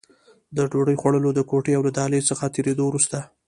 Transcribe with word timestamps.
د 0.55 0.57
ډوډۍ 0.71 0.95
خوړلو 1.01 1.29
د 1.35 1.39
کوټې 1.49 1.71
او 1.77 1.81
له 1.87 1.91
دهلېز 1.97 2.23
څخه 2.31 2.45
تر 2.47 2.51
تېرېدو 2.55 2.83
وروسته. 2.87 3.17